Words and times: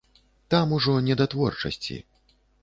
Там 0.53 0.71
ужо 0.77 0.95
не 1.09 1.17
да 1.19 1.27
творчасці. 1.35 1.99